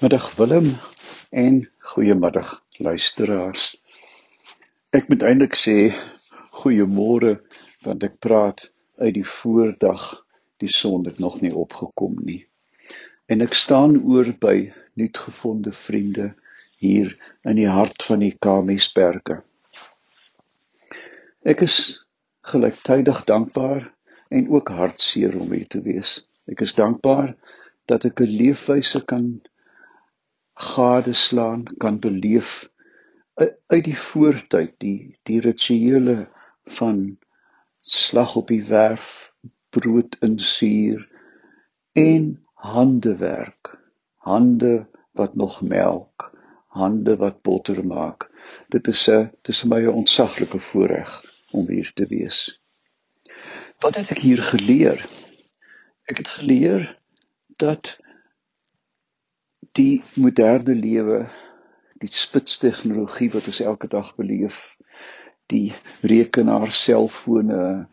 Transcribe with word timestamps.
Middag 0.00 0.34
Willem 0.36 0.78
en 1.28 1.68
goeiemiddag 1.78 2.62
luisteraars. 2.78 3.64
Ek 4.96 5.10
moet 5.12 5.26
eintlik 5.28 5.58
sê 5.60 5.74
goeiemôre 6.62 7.34
want 7.84 8.06
ek 8.08 8.14
praat 8.24 8.64
uit 8.96 9.18
die 9.18 9.26
voordag. 9.28 10.06
Die 10.64 10.72
son 10.72 11.04
het 11.04 11.20
nog 11.20 11.36
nie 11.44 11.52
opgekom 11.52 12.16
nie. 12.24 12.38
En 13.28 13.44
ek 13.44 13.52
staan 13.52 13.98
oor 14.00 14.32
by 14.40 14.70
nuutgevonde 14.96 15.74
vriende 15.82 16.30
hier 16.80 17.12
in 17.44 17.60
die 17.60 17.68
hart 17.68 18.08
van 18.08 18.24
die 18.24 18.32
Kamiesberge. 18.40 19.42
Ek 21.44 21.60
is 21.68 21.76
gelyktydig 22.54 23.20
dankbaar 23.28 23.84
en 24.32 24.48
ook 24.48 24.72
hartseer 24.80 25.36
om 25.36 25.52
hier 25.52 25.68
te 25.68 25.84
wees. 25.84 26.22
Ek 26.48 26.64
is 26.64 26.72
dankbaar 26.80 27.36
dat 27.84 28.08
ek 28.08 28.24
'n 28.24 28.36
leefwyse 28.40 29.04
kan 29.04 29.42
gadeslaan 30.60 31.62
kan 31.82 31.98
beleef 31.98 32.68
uit 33.66 33.84
die 33.84 33.98
voortyd 33.98 34.74
die 34.84 35.18
die 35.28 35.40
rituele 35.40 36.16
van 36.78 37.18
slag 37.80 38.36
op 38.36 38.52
die 38.52 38.64
werf 38.68 39.06
brood 39.76 40.16
in 40.26 40.38
suur 40.38 41.06
en 41.92 42.26
handewerk 42.72 43.76
hande 44.30 44.74
wat 45.16 45.34
nog 45.34 45.62
melk 45.62 46.30
hande 46.70 47.16
wat 47.16 47.42
botter 47.42 47.86
maak. 47.86 48.28
Dit 48.68 48.86
is 48.88 49.08
'n 49.08 49.30
dis 49.42 49.64
my 49.64 49.86
ontsaglike 49.86 50.60
voorreg 50.70 51.10
om 51.50 51.66
hier 51.68 51.90
te 51.94 52.06
wees. 52.06 52.60
Wat 53.78 53.96
het 53.96 54.10
ek 54.10 54.18
hier 54.18 54.42
geleer? 54.42 55.08
Ek 56.04 56.16
het 56.18 56.28
geleer 56.28 56.98
dat 57.56 57.98
die 59.78 60.02
moderne 60.18 60.74
lewe, 60.74 61.24
die 62.00 62.10
spitstegnologie 62.10 63.30
wat 63.34 63.46
ons 63.50 63.60
elke 63.62 63.90
dag 63.92 64.14
beleef, 64.18 64.56
die 65.50 65.72
rekenaar, 66.06 66.70
selfone, 66.74 67.86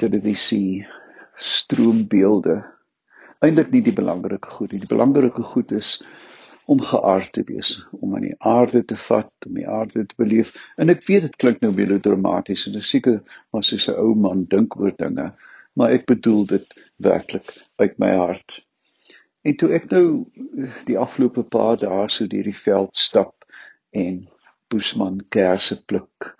televisie, 0.00 0.86
stroombeelde, 1.38 2.60
eintlik 3.44 3.72
nie 3.72 3.82
die 3.86 3.94
belangrike 3.94 4.50
goed 4.50 4.72
nie. 4.72 4.82
Die 4.82 4.90
belangrike 4.90 5.44
goed 5.46 5.72
is 5.76 5.98
om 6.68 6.80
geaard 6.84 7.30
te 7.32 7.44
wees, 7.48 7.78
om 7.96 8.14
aan 8.16 8.26
die 8.26 8.36
aarde 8.44 8.82
te 8.84 8.96
vat, 9.08 9.30
om 9.48 9.56
die 9.56 9.68
aarde 9.68 10.04
te 10.08 10.18
beleef. 10.20 10.52
En 10.76 10.92
ek 10.92 11.06
weet 11.08 11.28
dit 11.28 11.38
klink 11.40 11.62
nou 11.64 11.72
melodramaties 11.72 12.66
en 12.68 12.76
ek 12.80 12.88
seker 12.88 13.20
maar 13.52 13.64
soos 13.64 13.88
'n 13.88 13.96
ou 13.96 14.14
man 14.14 14.44
dink 14.52 14.76
oor 14.76 14.92
dinge, 14.98 15.32
maar 15.74 15.94
ek 15.96 16.06
bedoel 16.06 16.44
dit 16.46 16.74
werklik 16.96 17.54
uit 17.80 17.98
my 17.98 18.12
hart. 18.20 18.60
En 19.48 19.56
toe 19.56 19.70
ek 19.72 19.86
nou 19.88 20.06
die 20.88 20.98
afgelope 21.00 21.44
paar 21.54 21.78
dae 21.80 22.06
so 22.12 22.28
deur 22.28 22.48
die 22.50 22.56
veld 22.56 22.98
stap 23.00 23.46
en 23.96 24.26
Boesman 24.68 25.22
kersse 25.32 25.78
pluk 25.88 26.34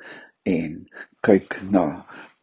en 0.48 0.82
kyk 1.24 1.56
na 1.72 1.86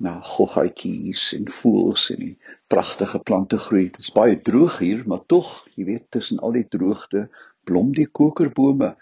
na 0.06 0.16
goggaatjies 0.28 1.28
en 1.38 1.46
voels 1.60 2.10
en 2.16 2.24
die 2.24 2.56
pragtige 2.74 3.22
plante 3.30 3.60
groei. 3.66 3.86
Dit 3.94 4.08
is 4.08 4.12
baie 4.16 4.36
droog 4.50 4.80
hier, 4.84 5.06
maar 5.08 5.22
tog, 5.32 5.52
jy 5.78 5.86
weet, 5.88 6.08
tussen 6.12 6.42
al 6.44 6.58
die 6.58 6.66
droogte 6.68 7.28
blom 7.70 7.94
die 7.96 8.08
kokerbome 8.20 8.96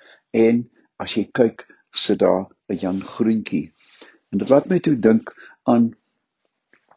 en 0.43 0.61
as 1.01 1.15
jy 1.17 1.25
kyk, 1.39 1.65
sit 1.91 2.19
daar 2.19 2.45
'n 2.69 2.79
Jan 2.83 3.01
groentjie. 3.15 3.71
En 4.31 4.43
dit 4.43 4.49
laat 4.49 4.69
my 4.69 4.79
toe 4.79 4.95
dink 4.99 5.33
aan 5.63 5.93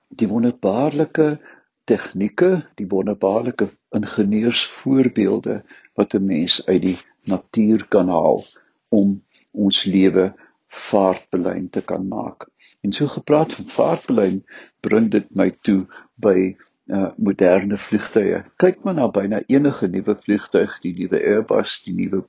die 0.09 0.29
wonderbaarlike 0.29 1.39
tegnieke, 1.87 2.51
die 2.79 2.89
wonderbaarlike 2.91 3.69
ingenieursvoorbeelde 3.95 5.63
wat 5.95 6.15
'n 6.15 6.27
mens 6.27 6.59
uit 6.67 6.83
die 6.83 6.99
natuur 7.25 7.87
kan 7.89 8.09
haal 8.09 8.45
om 8.89 9.23
ons 9.53 9.85
lewe 9.85 10.35
vaartbelyn 10.67 11.71
te 11.71 11.83
kan 11.83 12.09
maak. 12.09 12.49
En 12.81 12.93
so 12.93 13.07
gepraat 13.07 13.55
van 13.55 13.69
vaartbelyn, 13.69 14.45
bring 14.81 15.11
dit 15.11 15.35
my 15.35 15.51
toe 15.61 15.87
by 16.15 16.57
uh 16.87 17.11
moderne 17.19 17.79
vliegtye. 17.79 18.45
Kyk 18.63 18.85
maar 18.85 18.95
na 18.95 19.09
byna 19.11 19.41
enige 19.47 19.89
nuwe 19.91 20.15
vliegtuig, 20.23 20.79
die 20.81 20.95
nuwe 20.95 21.19
Airbus, 21.19 21.81
die 21.83 21.95
nuwe 21.95 22.21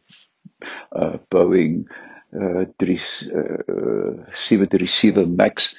uh 0.97 1.17
Boeing 1.29 1.83
uh 2.33 2.65
3 2.75 2.95
uh 3.41 4.23
737 4.29 5.35
Max. 5.35 5.75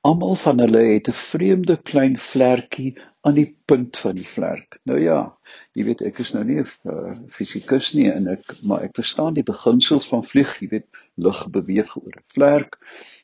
Almal 0.00 0.34
van 0.40 0.58
hulle 0.64 0.84
het 0.92 1.08
'n 1.08 1.20
vreemde 1.20 1.76
klein 1.76 2.16
vlekkie 2.18 2.94
aan 3.24 3.38
die 3.38 3.48
punt 3.64 3.96
van 3.96 4.18
die 4.18 4.26
vlerk. 4.28 4.76
Nou 4.88 4.98
ja, 5.00 5.18
jy 5.72 5.86
weet 5.88 6.02
ek 6.04 6.18
is 6.20 6.32
nou 6.36 6.42
nie 6.44 6.58
'n 6.60 6.66
uh, 6.92 7.12
fisikus 7.36 7.94
nie 7.96 8.10
en 8.12 8.28
ek 8.28 8.52
maar 8.68 8.84
ek 8.84 8.98
verstaan 9.00 9.38
die 9.38 9.46
beginsels 9.50 10.08
van 10.10 10.24
vlieg, 10.32 10.52
jy 10.60 10.68
weet 10.74 10.88
lug 11.26 11.40
beweeg 11.56 11.94
oor 11.96 12.18
'n 12.18 12.26
vlerk. 12.36 12.76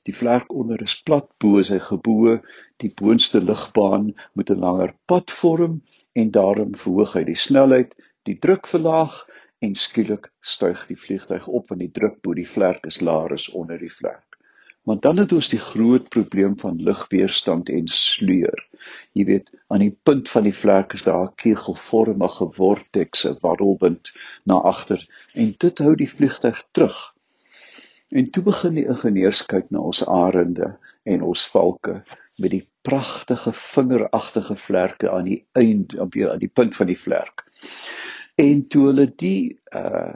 Die 0.08 0.16
vlerk 0.16 0.54
onder 0.62 0.80
is 0.82 0.96
plat 1.04 1.28
bo 1.38 1.60
is 1.60 1.68
hy 1.68 1.78
gebo, 1.78 2.38
die 2.80 2.92
boonste 3.02 3.44
lugbaan 3.44 4.14
moet 4.32 4.50
'n 4.50 4.64
langer 4.64 4.94
pad 5.06 5.30
vorm 5.30 5.82
en 6.16 6.30
daarom 6.30 6.72
verhoog 6.74 7.12
hy 7.18 7.24
die 7.24 7.42
snelheid, 7.46 7.94
die 8.24 8.38
druk 8.38 8.66
verlaag 8.66 9.26
en 9.60 9.74
skielik 9.74 10.32
styg 10.40 10.86
die 10.88 10.96
vliegtuig 10.96 11.46
op 11.46 11.68
want 11.68 11.84
die 11.84 11.92
druk 12.00 12.22
bo 12.22 12.32
die 12.34 12.48
vlerk 12.48 12.86
is 12.86 13.00
laer 13.00 13.32
as 13.36 13.50
onder 13.52 13.78
die 13.78 13.92
vlerk. 14.00 14.29
Want 14.88 15.02
dan 15.02 15.16
het 15.20 15.32
ons 15.32 15.48
die 15.52 15.60
groot 15.60 16.08
probleem 16.08 16.58
van 16.58 16.82
lugweerstand 16.82 17.68
en 17.68 17.88
sleur. 17.92 18.66
Jy 19.12 19.24
weet, 19.28 19.50
aan 19.68 19.84
die 19.84 19.96
punt 20.08 20.30
van 20.32 20.46
die 20.48 20.54
vlek 20.56 20.96
is 20.96 21.04
daar 21.04 21.26
'n 21.26 21.34
kegelvormige 21.42 22.48
vortex, 22.56 23.26
'n 23.26 23.36
warrelwind 23.40 24.12
na 24.44 24.54
agter 24.72 25.06
en 25.34 25.54
dit 25.58 25.78
hou 25.78 25.94
die 25.94 26.08
vliegtuig 26.08 26.64
terug. 26.72 26.98
En 28.08 28.30
toe 28.30 28.42
begin 28.42 28.74
die 28.74 28.86
ingenieurs 28.86 29.46
kyk 29.46 29.70
na 29.70 29.78
ons 29.78 30.02
arende 30.06 30.78
en 31.02 31.22
ons 31.22 31.46
valke 31.52 32.02
met 32.36 32.50
die 32.50 32.66
pragtige 32.82 33.52
vingeragtige 33.52 34.56
vlerke 34.56 35.10
aan 35.10 35.24
die 35.24 35.44
eind 35.52 35.94
op 35.98 36.12
die 36.12 36.28
aan 36.28 36.42
die 36.42 36.52
punt 36.60 36.76
van 36.76 36.86
die 36.86 36.98
vlerk. 36.98 37.44
En 38.34 38.66
toe 38.68 38.86
hulle 38.86 39.12
die 39.16 39.60
uh 39.76 40.14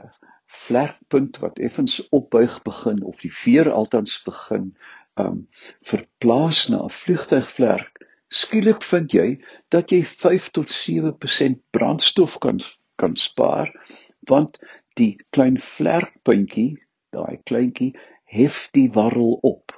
vlekpunt 0.65 1.39
wat 1.43 1.59
effens 1.59 1.97
opbuig 2.09 2.61
begin 2.67 3.03
of 3.03 3.21
die 3.23 3.33
veer 3.43 3.71
altans 3.71 4.17
begin 4.25 4.71
um 5.25 5.47
verplaas 5.91 6.65
na 6.71 6.81
'n 6.85 6.95
vliegtuigvlerk 7.01 8.01
skielik 8.41 8.83
vind 8.83 9.13
jy 9.17 9.27
dat 9.75 9.91
jy 9.93 10.01
5 10.03 10.49
tot 10.57 10.71
7% 10.77 11.61
brandstof 11.77 12.37
kan 12.45 12.59
kan 13.03 13.15
spaar 13.15 13.71
want 14.31 14.59
die 14.99 15.15
klein 15.29 15.59
vlerkpuntjie 15.59 16.71
daai 17.15 17.37
kleintjie 17.49 17.91
hef 18.37 18.69
die 18.77 18.89
warrel 18.99 19.37
op 19.53 19.75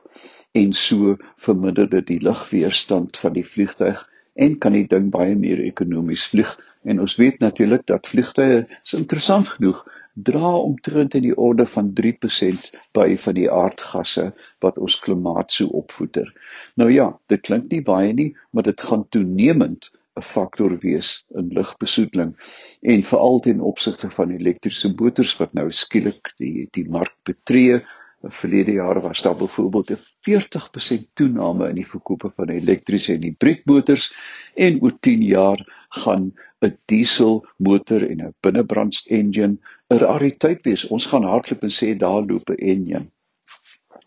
en 0.61 0.73
so 0.73 1.15
verminder 1.47 1.89
dit 1.89 2.07
die 2.07 2.21
lugweerstand 2.29 3.17
van 3.23 3.33
die 3.33 3.45
vliegtuig 3.45 4.05
en 4.37 4.57
kan 4.61 4.75
die 4.77 4.85
ding 4.89 5.09
baie 5.13 5.35
meer 5.35 5.61
ekonomies 5.65 6.27
vlieg. 6.31 6.51
En 6.87 7.01
ons 7.03 7.15
weet 7.19 7.39
natuurlik 7.43 7.85
dat 7.89 8.07
vliegtye 8.07 8.65
so 8.83 8.99
interessant 9.01 9.49
genoeg. 9.55 9.81
Dra 10.13 10.53
omtrent 10.57 11.17
in 11.17 11.25
die 11.25 11.35
orde 11.35 11.65
van 11.73 11.91
3% 11.97 12.69
by 12.97 13.07
van 13.25 13.37
die 13.37 13.49
aardgasse 13.51 14.29
wat 14.65 14.77
ons 14.77 14.99
klimaat 15.03 15.53
so 15.53 15.69
opvoeder. 15.81 16.29
Nou 16.75 16.89
ja, 16.93 17.11
dit 17.33 17.43
klink 17.49 17.71
nie 17.73 17.83
baie 17.85 18.13
nie, 18.13 18.31
maar 18.51 18.69
dit 18.69 18.87
gaan 18.89 19.05
toenemend 19.09 19.91
'n 20.17 20.25
faktor 20.25 20.77
wees 20.81 21.09
in 21.37 21.51
lugbesoedeling 21.53 22.33
en 22.81 23.03
veral 23.03 23.39
ten 23.45 23.59
opsigte 23.61 24.09
van 24.09 24.31
elektriese 24.33 24.93
motors 24.97 25.35
wat 25.37 25.53
nou 25.53 25.67
skielik 25.71 26.31
die 26.41 26.67
die 26.73 26.87
mark 26.89 27.13
betree 27.29 27.83
verlede 28.21 28.71
jaar 28.71 29.01
was 29.01 29.21
daar 29.21 29.35
byvoorbeeld 29.35 29.91
'n 29.91 29.99
40% 30.21 31.07
toename 31.13 31.69
in 31.69 31.75
die 31.75 31.87
verkope 31.87 32.31
van 32.35 32.49
elektriese 32.49 33.13
en 33.13 33.21
hibriedmotors 33.21 34.13
en 34.55 34.81
oor 34.81 34.99
10 34.99 35.21
jaar 35.21 35.85
gaan 35.89 36.33
'n 36.61 36.77
dieselmotor 36.85 38.09
en 38.09 38.21
'n 38.21 38.35
binnebrand 38.41 39.03
engine 39.07 39.57
'n 39.89 39.97
rariteit 39.97 40.63
wees. 40.63 40.87
Ons 40.87 41.05
gaan 41.05 41.23
hardloop 41.23 41.63
en 41.63 41.75
sê 41.79 41.97
daar 41.97 42.25
loop 42.25 42.49
'n 42.49 42.61
engine. 42.73 43.07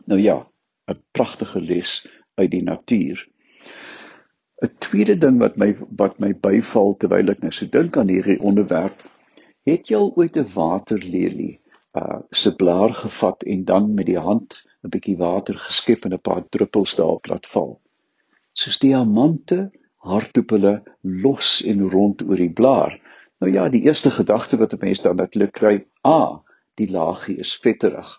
Nou 0.04 0.20
ja, 0.20 0.46
'n 0.90 1.02
pragtige 1.10 1.60
les 1.60 2.06
uit 2.34 2.50
die 2.50 2.62
natuur. 2.62 3.28
'n 4.62 4.74
Tweede 4.78 5.16
ding 5.18 5.38
wat 5.38 5.56
my 5.56 5.76
wat 5.96 6.18
my 6.18 6.34
byval 6.34 6.96
terwyl 6.96 7.30
ek 7.30 7.42
nou 7.42 7.52
so 7.52 7.66
dink 7.66 7.96
aan 7.96 8.08
hierdie 8.08 8.40
onderwerp, 8.40 9.02
het 9.64 9.88
jy 9.88 9.96
al 9.96 10.12
ooit 10.16 10.36
'n 10.36 10.52
waterlelie 10.54 11.60
uh 11.98 12.20
se 12.30 12.54
blaar 12.54 12.94
gevat 12.94 13.42
en 13.42 13.64
dan 13.64 13.94
met 13.94 14.06
die 14.06 14.18
hand 14.18 14.62
'n 14.84 14.88
bietjie 14.94 15.16
water 15.16 15.56
geskep 15.58 16.04
en 16.04 16.14
'n 16.14 16.26
paar 16.28 16.44
druppels 16.48 16.94
daarop 16.96 17.26
laat 17.26 17.46
val. 17.46 17.80
Soos 18.52 18.78
diamante 18.78 19.70
hardloop 19.96 20.50
hulle 20.50 20.74
los 21.00 21.62
en 21.62 21.88
rond 21.90 22.22
oor 22.22 22.36
die 22.36 22.52
blaar. 22.52 22.96
Nou 23.40 23.52
ja, 23.52 23.68
die 23.68 23.82
eerste 23.82 24.10
gedagte 24.10 24.56
wat 24.56 24.72
'n 24.72 24.84
mens 24.84 25.00
dan 25.00 25.16
natuurlik 25.16 25.52
kry, 25.52 25.86
ah, 26.00 26.38
die 26.74 26.90
laagie 26.90 27.36
is 27.36 27.56
vetterig. 27.56 28.10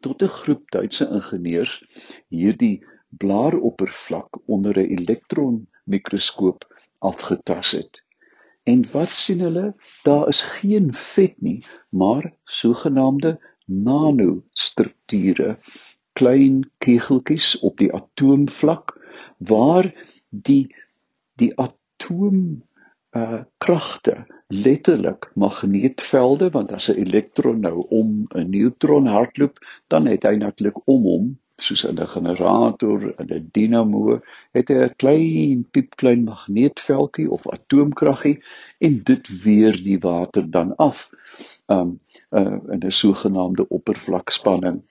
Tot 0.00 0.22
'n 0.22 0.28
groep 0.28 0.70
Duitse 0.70 1.08
ingenieurs 1.08 1.84
hierdie 2.28 2.84
blaaroppervlak 3.08 4.38
onder 4.46 4.78
'n 4.78 4.90
elektronmikroskoop 4.98 6.66
afgetas 6.98 7.70
het. 7.70 8.01
En 8.62 8.84
wat 8.92 9.08
sien 9.08 9.40
hulle? 9.40 9.74
Daar 10.02 10.28
is 10.28 10.42
geen 10.42 10.94
vet 10.94 11.40
nie, 11.40 11.64
maar 11.88 12.32
sogenaamde 12.44 13.40
nanostrukture, 13.66 15.58
klein 16.12 16.70
kegeltjies 16.78 17.58
op 17.58 17.78
die 17.78 17.92
atoomvlak 17.92 18.94
waar 19.38 19.88
die 20.30 20.74
die 21.40 21.52
atoom 21.58 22.62
uh 23.16 23.42
kragte 23.58 24.14
letterlik 24.48 25.30
magneetvelde 25.34 26.50
want 26.50 26.72
as 26.72 26.88
'n 26.88 27.00
elektron 27.04 27.60
nou 27.60 27.86
om 27.88 28.26
'n 28.34 28.50
neutron 28.50 29.06
hardloop 29.06 29.58
dan 29.88 30.06
het 30.06 30.22
hy 30.22 30.36
natuurlik 30.36 30.80
om 30.88 31.02
hom 31.02 31.26
soos 31.62 31.84
'n 31.86 32.06
generator 32.14 33.14
en 33.20 33.28
'n 33.36 33.48
dinamo 33.56 34.20
het 34.56 34.68
hy 34.68 34.78
'n 34.84 34.96
klein 35.02 35.64
piepklein 35.70 36.24
magneetveldjie 36.24 37.30
of 37.30 37.48
atoomkraggie 37.56 38.38
en 38.78 39.02
dit 39.10 39.42
weer 39.44 39.82
die 39.88 39.98
water 39.98 40.50
dan 40.50 40.76
af 40.76 41.10
um 41.66 42.00
uh, 42.30 42.58
in 42.74 42.80
'n 42.86 42.90
sogenaamde 43.02 43.68
oppervlakspanning 43.68 44.82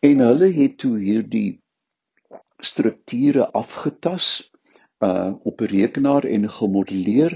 en 0.00 0.18
hulle 0.18 0.50
het 0.52 0.78
toe 0.78 0.98
hierdie 0.98 1.60
strukture 2.58 3.50
afgetas 3.52 4.50
uh 5.04 5.32
op 5.42 5.60
'n 5.60 5.70
rekenaar 5.76 6.24
en 6.24 6.50
gemodelleer 6.50 7.32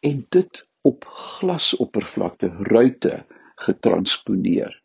en 0.00 0.26
dit 0.28 0.66
op 0.82 1.04
glasoppervlakte 1.04 2.48
ruite 2.48 3.24
getransponeer. 3.54 4.82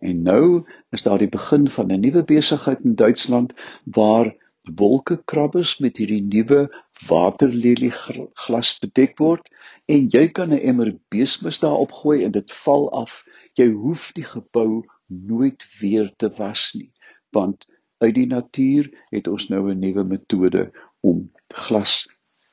En 0.00 0.22
nou 0.22 0.66
is 0.90 1.02
daar 1.02 1.18
die 1.18 1.28
begin 1.28 1.70
van 1.70 1.92
'n 1.92 2.00
nuwe 2.00 2.24
besigheid 2.24 2.80
in 2.84 2.94
Duitsland 2.94 3.52
waar 3.84 4.36
wolkekrabbers 4.62 5.78
met 5.78 5.96
hierdie 5.96 6.22
nuwe 6.22 6.60
waterlelie 7.08 7.92
glas 8.34 8.78
bedek 8.78 9.18
word 9.18 9.48
en 9.86 10.08
jy 10.08 10.28
kan 10.28 10.52
'n 10.52 10.64
emmer 10.72 10.94
beesmis 11.08 11.58
daarop 11.58 11.92
gooi 11.92 12.24
en 12.24 12.32
dit 12.32 12.52
val 12.52 12.90
af. 12.92 13.24
Jy 13.54 13.68
hoef 13.70 14.12
die 14.12 14.24
gebou 14.24 14.84
nooit 15.06 15.66
weer 15.80 16.12
te 16.16 16.30
was 16.36 16.72
nie 16.74 16.92
want 17.30 17.66
uit 17.98 18.14
die 18.14 18.26
natuur 18.26 18.88
het 19.14 19.28
ons 19.28 19.48
nou 19.48 19.62
'n 19.70 19.78
nuwe 19.78 20.04
metode 20.04 20.70
om 21.00 21.30
glas 21.48 22.08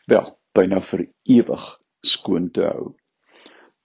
wel 0.06 0.40
byna 0.52 0.82
vir 0.82 1.08
ewig 1.24 1.66
skoon 2.02 2.52
te 2.52 2.62
hou. 2.62 2.96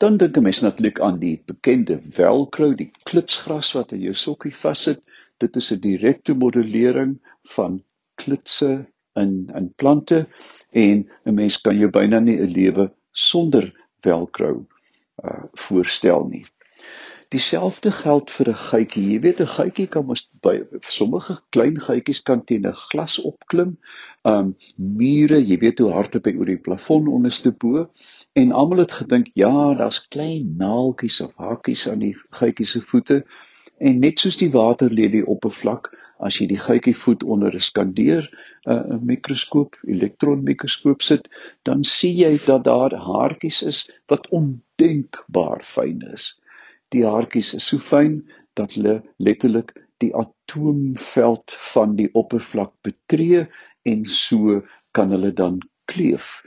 Dan 0.03 0.17
dink 0.19 0.37
'n 0.37 0.43
mens 0.43 0.61
natuurlik 0.61 1.01
aan 1.01 1.19
die 1.19 1.43
bekende 1.47 1.97
velcro, 2.11 2.73
die 2.75 2.91
klitsgras 3.09 3.69
wat 3.77 3.93
in 3.95 4.01
jou 4.03 4.15
sokkie 4.15 4.55
vassit. 4.63 4.99
Dit 5.39 5.57
is 5.61 5.71
'n 5.73 5.79
direkte 5.85 6.35
modellering 6.35 7.13
van 7.55 7.83
klitse 8.23 8.71
in 9.23 9.33
in 9.61 9.69
plante 9.77 10.27
en 10.71 11.07
'n 11.27 11.35
mens 11.35 11.61
kan 11.61 11.79
jou 11.79 11.91
byna 11.91 12.19
nie 12.19 12.39
'n 12.41 12.51
lewe 12.59 12.91
sonder 13.13 13.71
velcro 14.01 14.67
uh 15.25 15.45
voorstel 15.67 16.27
nie. 16.35 16.45
Dieselfde 17.29 17.91
geld 17.91 18.31
vir 18.31 18.49
'n 18.49 18.63
geitjie. 18.65 19.05
Jy 19.13 19.21
weet 19.21 19.41
'n 19.41 19.55
geitjie 19.59 19.87
kan 19.87 20.07
mos 20.07 20.29
by 20.43 20.57
sommige 20.81 21.39
klein 21.51 21.79
geitjies 21.79 22.23
kan 22.23 22.45
teen 22.45 22.67
'n 22.67 22.75
glas 22.91 23.21
opklim. 23.21 23.79
Um 24.25 24.57
mure, 24.77 25.39
jy 25.39 25.59
weet 25.59 25.79
hoe 25.79 25.93
hard 25.93 26.17
op 26.17 26.23
by 26.23 26.35
oor 26.39 26.51
die 26.51 26.65
plafon 26.67 27.09
onderste 27.09 27.53
bo. 27.53 27.87
En 28.33 28.53
almal 28.53 28.79
het 28.79 28.93
gedink, 28.93 29.31
ja, 29.35 29.75
daar's 29.75 30.09
klein 30.09 30.55
naaltjies 30.57 31.21
of 31.21 31.33
hakies 31.37 31.89
aan 31.89 32.05
die 32.05 32.15
geitjie 32.39 32.67
se 32.67 32.81
voete. 32.81 33.23
En 33.79 33.99
net 34.01 34.19
soos 34.19 34.39
die 34.41 34.51
waterlelie 34.51 35.27
oppervlak, 35.27 35.91
as 36.23 36.39
jy 36.39 36.47
die 36.53 36.61
geitjie 36.65 36.97
voet 36.97 37.23
onder 37.23 37.53
'n 37.55 37.67
skandeer 37.69 38.29
'n 38.65 38.73
uh, 38.73 38.99
mikroskoop, 39.13 39.77
elektronmikroskoop 39.85 41.03
sit, 41.03 41.29
dan 41.63 41.85
sien 41.85 42.17
jy 42.17 42.39
dat 42.47 42.65
daar 42.65 42.95
haartjies 42.95 43.63
is 43.63 43.91
wat 44.07 44.29
ondenkbaar 44.29 45.61
fyn 45.65 46.01
is 46.13 46.33
die 46.93 47.05
haartjies 47.09 47.55
is 47.59 47.67
so 47.73 47.81
fyn 47.81 48.21
dat 48.59 48.77
hulle 48.77 48.99
letterlik 49.27 49.73
die 50.05 50.13
atoomveld 50.19 51.55
van 51.73 51.97
die 52.01 52.09
oppervlak 52.19 52.73
betree 52.87 53.47
en 53.89 54.05
so 54.09 54.61
kan 54.97 55.15
hulle 55.15 55.33
dan 55.33 55.61
kleef. 55.91 56.43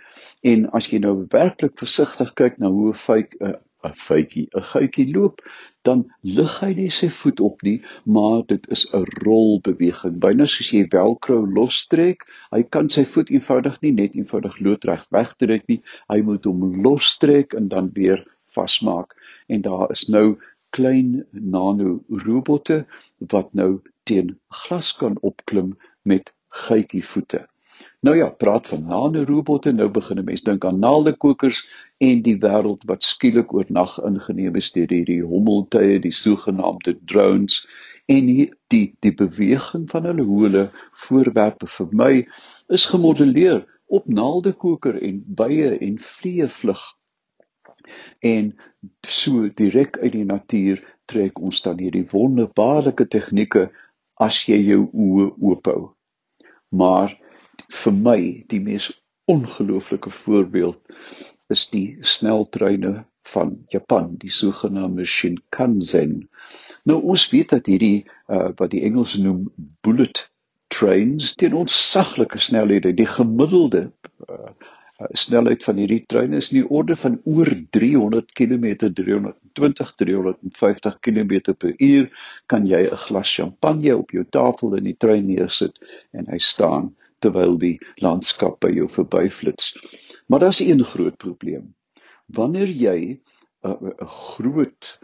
En 0.52 0.66
as 0.78 0.90
jy 0.92 1.00
nou 1.04 1.16
werklik 1.34 1.78
versigtig 1.82 2.34
kyk 2.42 2.60
na 2.62 2.70
hoe 2.70 2.90
'n 2.94 3.00
fyk 3.06 3.38
'n 3.42 3.56
'n 3.88 3.94
fytjie, 4.02 4.46
'n 4.58 4.66
guitjie 4.72 5.06
loop, 5.16 5.42
dan 5.88 6.00
lig 6.38 6.54
hy 6.64 6.72
nie 6.80 6.90
sy 6.98 7.10
voet 7.18 7.42
op 7.48 7.62
nie, 7.68 7.78
maar 8.18 8.42
dit 8.52 8.68
is 8.76 8.86
'n 9.00 9.06
rolbeweging. 9.26 10.20
Byna 10.26 10.48
soos 10.54 10.72
jy 10.74 10.84
velcro 10.96 11.38
lostrek, 11.58 12.26
hy 12.56 12.62
kan 12.78 12.90
sy 12.96 13.06
voet 13.16 13.30
eenvoudig 13.36 13.78
nie 13.86 13.94
net 14.02 14.16
eenvoudig 14.16 14.60
loodreg 14.68 15.06
wegtrek 15.18 15.68
nie. 15.68 15.82
Hy 16.10 16.20
moet 16.22 16.46
hom 16.50 16.66
lostrek 16.88 17.54
en 17.54 17.70
dan 17.76 17.92
weer 18.00 18.26
vasmaak 18.58 19.16
en 19.50 19.62
daar 19.62 19.92
is 19.92 20.08
nou 20.10 20.38
klein 20.76 21.26
nano 21.32 22.00
robotte 22.26 22.86
wat 23.34 23.54
nou 23.54 23.82
teen 24.04 24.38
glas 24.64 24.94
kan 24.94 25.18
opklim 25.22 25.76
met 26.04 26.34
gytjie 26.66 27.04
voete. 27.04 27.46
Nou 28.06 28.14
ja, 28.18 28.30
praat 28.44 28.68
van 28.72 28.84
nano 28.90 29.24
robotte, 29.30 29.72
nou 29.74 29.88
begin 29.98 30.20
'n 30.22 30.28
mens 30.30 30.44
dink 30.48 30.66
aan 30.66 30.80
naaldekokers 30.80 31.60
en 32.10 32.22
die 32.28 32.38
wêreld 32.46 32.84
wat 32.92 33.04
skielik 33.04 33.54
oornag 33.54 33.98
ingeneem 34.10 34.56
is 34.62 34.72
deur 34.72 34.92
hierdie 34.98 35.24
hommeltuie, 35.24 36.00
die 36.00 36.14
sogenaamde 36.24 36.98
drones. 37.12 37.56
En 38.06 38.26
die 38.26 38.52
die, 38.68 38.96
die 39.00 39.14
beweging 39.14 39.90
van 39.90 40.06
hulle 40.06 40.24
hoe 40.24 40.42
hulle 40.44 40.66
voorwerpe 41.06 41.68
vir 41.78 41.88
my 42.04 42.14
is 42.68 42.86
gemodelleer 42.86 43.66
op 43.86 44.06
naaldekoker 44.08 45.02
en 45.02 45.24
bye 45.42 45.74
en 45.80 45.98
vliee 46.00 46.48
vlug 46.60 46.86
En 48.20 48.56
so 49.02 49.50
direk 49.62 49.98
uit 49.98 50.12
die 50.12 50.26
natuur 50.26 50.82
trek 51.12 51.40
ons 51.40 51.62
dan 51.66 51.82
hierdie 51.82 52.06
wonderbaarlike 52.12 53.08
tegnieke 53.16 53.68
as 54.28 54.40
jy 54.50 54.58
jou 54.70 54.82
oë 55.06 55.28
oop 55.50 55.70
hou. 55.70 55.82
Maar 56.82 57.14
vir 57.84 57.94
my 57.94 58.20
die 58.52 58.60
mees 58.60 58.92
ongelooflike 59.32 60.10
voorbeeld 60.10 60.80
is 61.54 61.68
die 61.70 61.98
sneltreine 62.02 63.06
van 63.34 63.56
Japan, 63.74 64.16
die 64.22 64.32
sogenaamde 64.32 65.06
Shinkansen. 65.06 66.30
Nou 66.86 67.02
ons 67.02 67.30
weet 67.34 67.50
dat 67.56 67.66
hierdie 67.70 68.06
uh, 68.06 68.52
wat 68.58 68.72
die 68.74 68.84
Engels 68.86 69.16
noem 69.18 69.48
bullet 69.86 70.28
trains 70.74 71.34
teen 71.40 71.56
ontsaglike 71.58 72.38
snelhede, 72.42 72.94
die 72.94 73.10
gemiddelde 73.10 73.88
uh, 74.30 74.54
snelheid 75.18 75.64
van 75.64 75.80
hierdie 75.82 76.04
trein 76.08 76.34
is 76.38 76.52
in 76.52 76.62
die 76.62 76.70
orde 76.70 76.96
van 77.00 77.18
oor 77.28 77.50
300 77.76 78.30
km 78.38 78.68
320 78.86 79.96
350 80.02 81.00
km 81.04 81.34
per 81.54 81.74
uur 81.78 82.06
kan 82.52 82.68
jy 82.68 82.86
'n 82.86 83.02
glas 83.08 83.34
champagne 83.40 83.98
op 83.98 84.12
jou 84.16 84.24
tafel 84.38 84.78
in 84.80 84.88
die 84.92 84.98
trein 84.98 85.28
neersit 85.28 85.76
en 86.12 86.30
hy 86.32 86.40
staan 86.40 86.94
terwyl 87.20 87.58
die 87.58 87.78
landskap 88.04 88.60
by 88.60 88.72
jou 88.76 88.88
verbyflits. 88.92 89.74
Maar 90.28 90.40
daar's 90.40 90.62
'n 90.62 90.84
groot 90.84 91.18
probleem. 91.18 91.76
Wanneer 92.28 92.68
jy 92.68 93.00
'n 93.10 93.22
uh, 93.70 93.94
'n 94.02 94.08
groot 94.08 95.00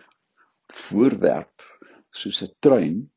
voorwerp 0.67 1.61
soos 2.11 2.41
'n 2.43 2.53
trein 2.59 3.11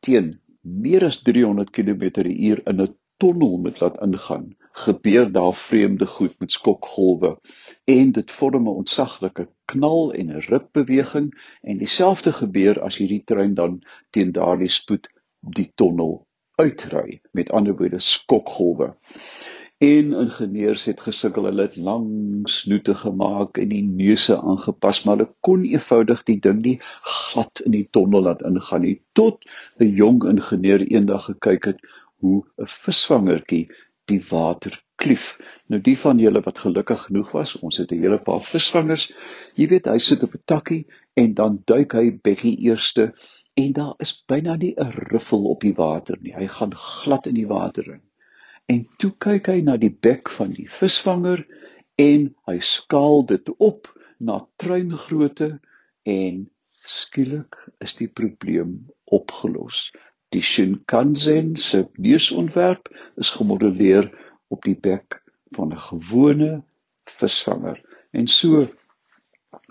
teen 0.00 0.40
meer 0.60 1.04
as 1.04 1.22
300 1.22 1.70
km/h 1.70 2.62
in 2.70 2.80
'n 2.80 2.96
tonnel 3.20 3.58
moet 3.58 3.80
laat 3.80 4.00
ingaan, 4.00 4.56
gebeur 4.72 5.32
daar 5.32 5.54
vreemde 5.54 6.06
goed 6.06 6.38
met 6.38 6.52
skokgolwe 6.52 7.38
en 7.84 8.12
dit 8.12 8.30
vorm 8.30 8.64
'n 8.68 8.78
ontsaglike 8.82 9.48
knal 9.64 10.12
en 10.12 10.30
'n 10.30 10.40
rukbeweging 10.40 11.28
en 11.62 11.78
dieselfde 11.78 12.32
gebeur 12.32 12.82
as 12.82 12.96
hierdie 12.96 13.24
trein 13.24 13.54
dan 13.54 13.82
teen 14.10 14.32
daardie 14.32 14.68
spoed 14.68 15.08
die 15.40 15.72
tonnel 15.74 16.26
uitry 16.60 17.20
met 17.32 17.50
ander 17.56 17.76
woorde 17.76 18.00
skokgolwe 18.04 18.94
en 19.80 20.12
ingenieurs 20.22 20.84
het 20.90 21.00
gesukkel 21.00 21.46
hulle 21.48 21.64
het 21.64 21.76
lang 21.80 22.08
snoete 22.52 22.94
gemaak 23.02 23.60
en 23.62 23.70
die 23.72 23.84
neuse 23.86 24.36
aangepas 24.36 25.02
maar 25.04 25.16
hulle 25.16 25.30
kon 25.48 25.64
eenvoudig 25.64 26.24
die 26.28 26.36
ding 26.46 26.60
nie 26.66 26.76
glad 27.12 27.62
in 27.64 27.76
die 27.76 27.86
tonnel 27.96 28.26
laat 28.28 28.44
ingaan 28.50 28.84
nie 28.86 28.98
tot 29.20 29.48
'n 29.80 29.94
jong 30.02 30.20
ingenieur 30.34 30.84
eendag 30.84 31.30
gekyk 31.30 31.70
het 31.72 31.80
hoe 32.20 32.44
'n 32.58 32.68
visvangertjie 32.74 33.64
die 34.10 34.20
water 34.30 34.76
klief. 35.00 35.38
Nou 35.70 35.80
die 35.80 35.96
van 35.98 36.18
julle 36.20 36.42
wat 36.44 36.58
gelukkig 36.64 37.06
genoeg 37.08 37.32
was, 37.36 37.56
ons 37.58 37.78
het 37.80 37.92
'n 37.92 38.02
hele 38.04 38.18
paar 38.18 38.42
visvangers. 38.42 39.12
Jy 39.54 39.68
weet, 39.68 39.86
hy 39.86 39.98
sit 39.98 40.22
op 40.22 40.34
'n 40.34 40.42
takkie 40.44 40.86
en 41.14 41.34
dan 41.34 41.62
duik 41.64 41.92
hy 41.92 42.18
bekkie 42.22 42.56
eerste 42.68 43.14
en 43.60 43.72
daar 43.76 43.94
is 44.04 44.12
byna 44.32 44.54
nie 44.56 44.74
'n 44.76 44.92
riffel 45.12 45.44
op 45.52 45.60
die 45.60 45.74
water 45.74 46.16
nie. 46.20 46.34
Hy 46.34 46.46
gaan 46.46 46.74
glad 46.74 47.26
in 47.26 47.34
die 47.34 47.46
water 47.46 47.92
in. 47.92 48.02
En 48.72 48.86
toe 48.98 49.10
kyk 49.18 49.46
hy 49.46 49.60
na 49.66 49.76
die 49.76 49.96
bek 50.06 50.30
van 50.36 50.52
die 50.56 50.68
visvanger 50.70 51.42
en 51.98 52.28
hy 52.48 52.58
skaal 52.60 53.26
dit 53.26 53.50
op 53.58 53.90
na 54.18 54.38
treingrootte 54.62 55.50
en 56.02 56.46
skielik 56.84 57.58
is 57.84 57.96
die 57.98 58.08
probleem 58.08 58.74
opgelos. 59.04 59.90
Die 60.30 60.42
Shinkansen 60.42 61.56
se 61.56 61.84
neusontwerp 61.96 62.88
is 63.16 63.32
gemodelleer 63.36 64.10
op 64.48 64.62
die 64.64 64.78
bek 64.88 65.20
van 65.56 65.72
'n 65.74 65.84
gewone 65.90 66.52
visvanger. 67.04 67.80
En 68.10 68.26
so 68.26 68.66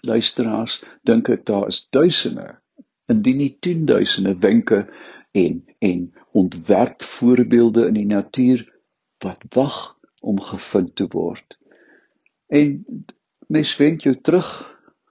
luisteraars, 0.02 0.84
dink 1.04 1.30
ek 1.30 1.46
daar 1.46 1.68
is 1.68 1.88
duisende, 1.90 2.60
indien 3.10 3.40
nie 3.42 3.54
tienduisende 3.60 4.36
wenke 4.46 4.84
en 5.32 5.64
en 5.80 6.14
ontwerp 6.32 7.04
voorbeelde 7.04 7.88
in 7.88 7.98
die 7.98 8.10
natuur 8.10 8.66
wat 9.24 9.44
wag 9.56 9.78
om 10.22 10.42
gevind 10.42 10.96
te 10.96 11.08
word. 11.08 11.58
En 12.48 12.86
mens 13.48 13.76
wend 13.78 14.04
jou 14.04 14.16
terug 14.22 14.50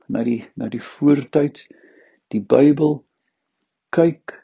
na 0.06 0.22
die 0.24 0.42
na 0.54 0.68
die 0.72 0.82
voortyd, 0.82 1.64
die 2.32 2.42
Bybel 2.42 3.00
kyk 3.94 4.36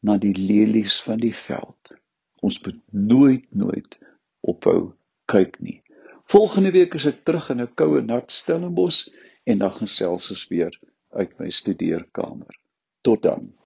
na 0.00 0.18
die 0.18 0.34
lelies 0.36 1.00
van 1.02 1.20
die 1.22 1.34
veld. 1.34 1.94
Ons 2.40 2.60
moet 2.64 2.78
nooit 2.90 3.44
nooit 3.50 3.98
ophou 4.40 4.92
kyk 5.28 5.58
nie. 5.60 5.80
Volgende 6.28 6.70
week 6.70 6.94
is 6.94 7.08
ek 7.08 7.24
terug 7.24 7.50
in 7.50 7.60
'n 7.64 7.74
koue 7.74 8.00
nat 8.04 8.30
Stellenbosch 8.30 9.08
en 9.44 9.58
dan 9.58 9.72
gesels 9.72 10.30
ons 10.30 10.46
weer 10.48 10.72
uit 11.16 11.38
my 11.38 11.50
studeerkamer. 11.50 12.54
Tot 13.08 13.22
dan. 13.22 13.57